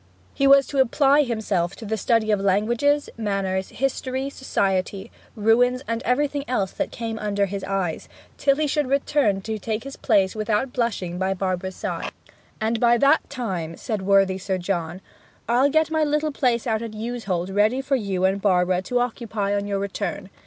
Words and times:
He 0.33 0.47
was 0.47 0.65
to 0.65 0.79
apply 0.79 1.21
himself 1.21 1.75
to 1.75 1.85
the 1.85 1.95
study 1.95 2.31
of 2.31 2.39
languages, 2.41 3.07
manners, 3.17 3.69
history, 3.69 4.31
society, 4.31 5.11
ruins, 5.35 5.83
and 5.87 6.01
everything 6.01 6.43
else 6.47 6.71
that 6.71 6.89
came 6.89 7.19
under 7.19 7.45
his 7.45 7.63
eyes, 7.65 8.09
till 8.35 8.55
he 8.55 8.65
should 8.65 8.87
return 8.87 9.41
to 9.41 9.59
take 9.59 9.83
his 9.83 9.97
place 9.97 10.33
without 10.35 10.73
blushing 10.73 11.19
by 11.19 11.35
Barbara's 11.35 11.75
side. 11.75 12.11
'And 12.59 12.79
by 12.79 12.97
that 12.97 13.29
time,' 13.29 13.77
said 13.77 14.01
worthy 14.01 14.39
Sir 14.39 14.57
John, 14.57 15.01
'I'll 15.47 15.69
get 15.69 15.91
my 15.91 16.03
little 16.03 16.31
place 16.31 16.65
out 16.65 16.81
at 16.81 16.95
Yewsholt 16.95 17.53
ready 17.53 17.79
for 17.79 17.95
you 17.95 18.25
and 18.25 18.41
Barbara 18.41 18.81
to 18.81 18.97
occupy 18.99 19.53
on 19.53 19.67
your 19.67 19.77
return. 19.77 20.31